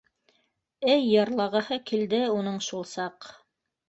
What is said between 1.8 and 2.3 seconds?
килде